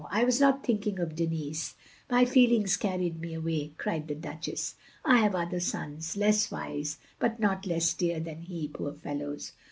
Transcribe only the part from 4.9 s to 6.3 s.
I have other sons,